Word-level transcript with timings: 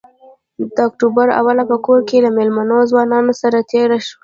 د 0.75 0.77
اکتوبر 0.89 1.27
اوله 1.39 1.63
په 1.71 1.77
کور 1.85 1.99
له 2.25 2.29
مېلمنو 2.37 2.77
ځوانانو 2.91 3.33
سره 3.41 3.57
تېره 3.71 3.97
شوه. 4.07 4.17